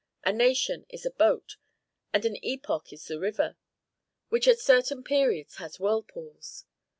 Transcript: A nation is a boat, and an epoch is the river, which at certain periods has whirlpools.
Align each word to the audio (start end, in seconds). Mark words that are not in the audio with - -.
A 0.23 0.33
nation 0.33 0.87
is 0.89 1.05
a 1.05 1.11
boat, 1.11 1.57
and 2.11 2.25
an 2.25 2.35
epoch 2.43 2.91
is 2.91 3.05
the 3.05 3.19
river, 3.19 3.55
which 4.29 4.47
at 4.47 4.59
certain 4.59 5.03
periods 5.03 5.57
has 5.57 5.79
whirlpools. 5.79 6.65